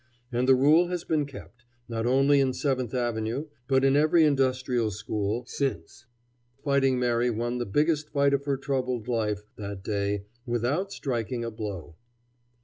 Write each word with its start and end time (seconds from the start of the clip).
And 0.31 0.47
the 0.47 0.55
rule 0.55 0.87
has 0.87 1.03
been 1.03 1.27
kept 1.27 1.63
not 1.87 2.07
only 2.07 2.39
in 2.39 2.53
Seventh 2.53 2.91
Avenue, 2.95 3.49
but 3.67 3.83
in 3.85 3.95
every 3.95 4.25
industrial 4.25 4.89
school 4.89 5.45
since. 5.45 6.07
Fighting 6.63 6.97
Mary 6.97 7.29
won 7.29 7.59
the 7.59 7.67
biggest 7.67 8.09
fight 8.09 8.33
of 8.33 8.45
her 8.45 8.57
troubled 8.57 9.07
life 9.07 9.43
that 9.57 9.83
day, 9.83 10.25
without 10.47 10.91
striking 10.91 11.45
a 11.45 11.51
blow. 11.51 11.97